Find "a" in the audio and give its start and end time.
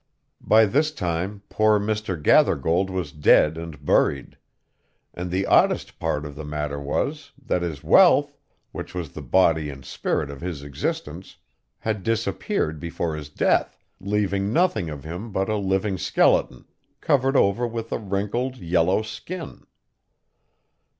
15.49-15.55, 17.91-17.99